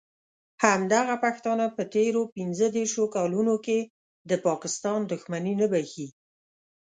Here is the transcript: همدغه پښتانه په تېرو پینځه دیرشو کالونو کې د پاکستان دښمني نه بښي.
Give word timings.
همدغه 0.63 1.15
پښتانه 1.23 1.65
په 1.75 1.83
تېرو 1.95 2.21
پینځه 2.35 2.67
دیرشو 2.75 3.03
کالونو 3.15 3.55
کې 3.65 3.79
د 4.29 4.31
پاکستان 4.47 4.99
دښمني 5.11 5.53
نه 5.61 5.67
بښي. 5.71 6.07